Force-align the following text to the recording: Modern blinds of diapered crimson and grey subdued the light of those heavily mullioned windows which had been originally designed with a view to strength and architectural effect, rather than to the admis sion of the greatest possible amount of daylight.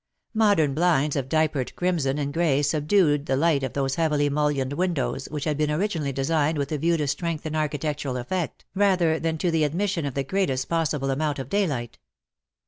Modern 0.33 0.73
blinds 0.73 1.15
of 1.15 1.29
diapered 1.29 1.75
crimson 1.75 2.17
and 2.17 2.33
grey 2.33 2.63
subdued 2.63 3.27
the 3.27 3.35
light 3.35 3.61
of 3.61 3.73
those 3.73 3.97
heavily 3.97 4.29
mullioned 4.31 4.73
windows 4.73 5.27
which 5.29 5.43
had 5.43 5.59
been 5.59 5.69
originally 5.69 6.11
designed 6.11 6.57
with 6.57 6.71
a 6.71 6.79
view 6.79 6.97
to 6.97 7.05
strength 7.07 7.45
and 7.45 7.55
architectural 7.55 8.17
effect, 8.17 8.65
rather 8.73 9.19
than 9.19 9.37
to 9.37 9.51
the 9.51 9.61
admis 9.61 9.89
sion 9.89 10.07
of 10.07 10.15
the 10.15 10.23
greatest 10.23 10.67
possible 10.67 11.11
amount 11.11 11.37
of 11.37 11.49
daylight. 11.49 11.99